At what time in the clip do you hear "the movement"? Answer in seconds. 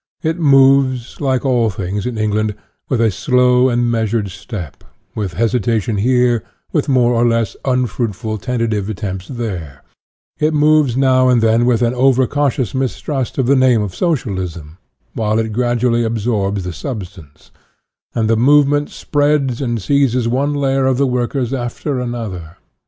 18.27-18.89